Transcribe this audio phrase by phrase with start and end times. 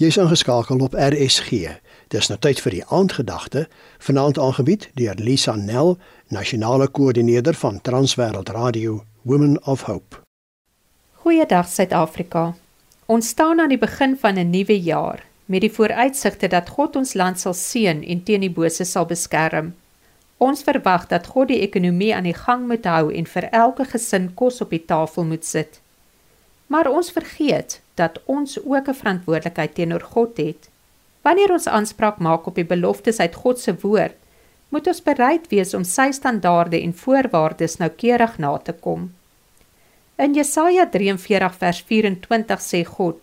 [0.00, 1.50] Jy's ingeskakel op RSG.
[2.08, 3.66] Dis nou tyd vir die aandgedagte,
[4.00, 5.98] vanaand aangebied deur Lisa Nel,
[6.32, 10.22] nasionale koördineerder van Transwêreld Radio Women of Hope.
[11.20, 12.54] Goeiedag Suid-Afrika.
[13.12, 17.12] Ons staan aan die begin van 'n nuwe jaar met die vooruitsigte dat God ons
[17.14, 19.74] land sal seën en teen die bose sal beskerm.
[20.36, 24.34] Ons verwag dat God die ekonomie aan die gang moet hou en vir elke gesin
[24.34, 25.80] kos op die tafel moet sit.
[26.66, 30.68] Maar ons vergeet dat ons ook 'n verantwoordelikheid teenoor God het.
[31.22, 34.16] Wanneer ons aanspraak maak op die beloftes uit God se woord,
[34.68, 39.10] moet ons bereid wees om sy standaarde en voorwaardes noukeurig na te kom.
[40.16, 43.18] In Jesaja 43 vers 24 sê God: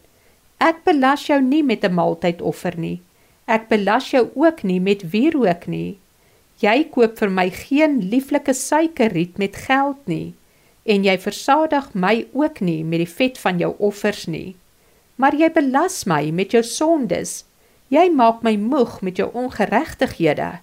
[0.57, 3.01] Ek belas jou nie met 'n maaltydoffer nie.
[3.45, 5.97] Ek belas jou ook nie met wierook nie.
[6.59, 10.33] Jy koop vir my geen lieflike suikerriet met geld nie
[10.87, 14.55] en jy versadig my ook nie met die vet van jou offers nie.
[15.17, 17.43] Maar jy belas my met jou sondes.
[17.89, 20.59] Jy maak my moeg met jou ongeregtighede.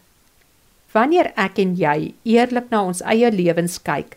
[0.94, 4.14] Wanneer ek en jy eerlik na ons eie lewens kyk,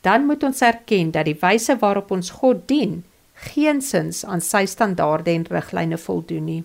[0.00, 3.02] dan moet ons erken dat die wyse waarop ons God dien,
[3.50, 6.62] geensins aan sy standaarde en riglyne voldoen nie.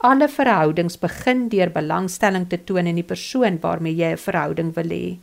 [0.00, 4.88] Alle verhoudings begin deur belangstelling te toon in die persoon waarmee jy 'n verhouding wil
[4.96, 5.18] hê.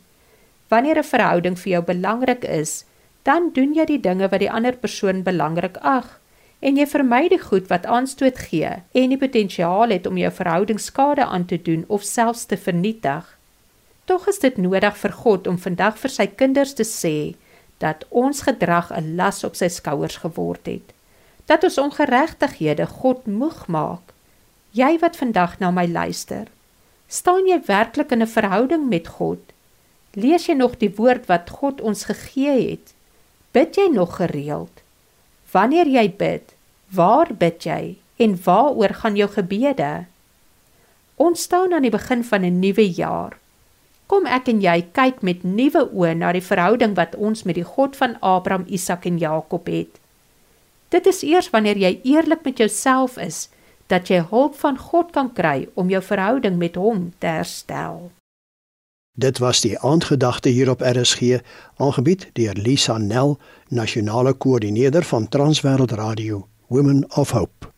[0.70, 2.84] Wanneer 'n verhouding vir jou belangrik is,
[3.24, 6.17] dan doen jy die dinge wat die ander persoon belangrik ag
[6.60, 8.70] en jy vermy die goed wat aanstoot gee
[9.00, 13.38] en die potensiaal het om jou verhouding skade aan te doen of selfs te vernietig.
[14.04, 17.16] Tog is dit nodig vir God om vandag vir sy kinders te sê
[17.78, 20.94] dat ons gedrag 'n las op sy skouers geword het.
[21.46, 24.12] Dat ons ongeregtighede God moeg maak.
[24.70, 26.46] Jy wat vandag na my luister,
[27.08, 29.40] staan jy werklik in 'n verhouding met God?
[30.12, 32.94] Lees jy nog die woord wat God ons gegee het?
[33.52, 34.82] Bid jy nog gereeld?
[35.52, 36.52] Wanneer jy bid,
[36.92, 40.04] waar bid jy en waaroor gaan jou gebede?
[41.16, 43.38] Ons staan aan die begin van 'n nuwe jaar.
[44.06, 47.64] Kom ek en jy kyk met nuwe oë na die verhouding wat ons met die
[47.64, 50.00] God van Abraham, Isak en Jakob het.
[50.88, 53.48] Dit is eers wanneer jy eerlik met jouself is
[53.86, 58.10] dat jy hulp van God kan kry om jou verhouding met hom te herstel.
[59.18, 61.40] Dit was die aandgedagte hier op RSG,
[61.76, 67.77] aangebied deur Lisa Nel, nasionale koördineerder van Transwêreld Radio, Women of Hope.